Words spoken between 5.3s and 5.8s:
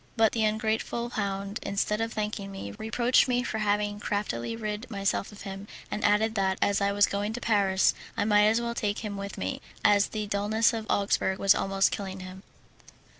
of him,